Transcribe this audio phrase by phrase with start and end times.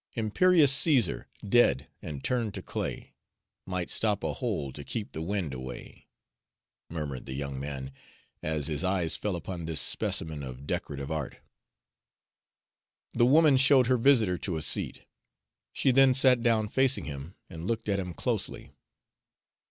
[0.15, 3.13] "Imperious Caesar, dead, and turned to clay,
[3.67, 6.07] Might stop a hole to keep the wind away,"
[6.89, 7.91] murmured the young man,
[8.41, 11.37] as his eye fell upon this specimen of decorative art.
[13.13, 15.03] The woman showed her visitor to a seat.
[15.71, 18.71] She then sat down facing him and looked at him closely.